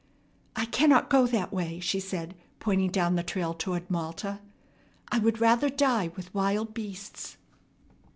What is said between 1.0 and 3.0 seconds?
go that way!" she said, pointing